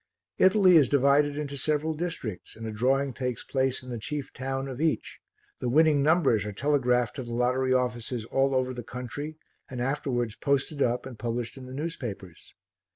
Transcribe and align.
Italy 0.39 0.77
is 0.77 0.89
divided 0.89 1.37
into 1.37 1.55
several 1.55 1.93
districts 1.93 2.55
and 2.55 2.65
a 2.65 2.71
drawing 2.71 3.13
takes 3.13 3.43
place 3.43 3.83
in 3.83 3.91
the 3.91 3.99
chief 3.99 4.33
town 4.33 4.67
of 4.67 4.81
each, 4.81 5.19
the 5.59 5.69
winning 5.69 6.01
numbers 6.01 6.43
are 6.43 6.51
telegraphed 6.51 7.17
to 7.17 7.23
the 7.23 7.31
lottery 7.31 7.71
offices 7.71 8.25
all 8.25 8.55
over 8.55 8.73
the 8.73 8.81
country 8.81 9.37
and 9.69 9.79
afterwards 9.79 10.33
posted 10.35 10.81
up 10.81 11.05
and 11.05 11.19
published 11.19 11.55
in 11.55 11.67
the 11.67 11.71
newspapers. 11.71 12.55